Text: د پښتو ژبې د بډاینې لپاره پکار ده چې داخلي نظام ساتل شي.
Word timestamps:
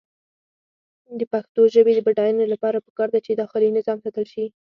د 1.19 1.21
پښتو 1.33 1.61
ژبې 1.75 1.91
د 1.95 1.99
بډاینې 2.07 2.45
لپاره 2.53 2.83
پکار 2.87 3.09
ده 3.11 3.19
چې 3.25 3.31
داخلي 3.33 3.69
نظام 3.77 3.97
ساتل 4.05 4.25
شي. 4.33 4.45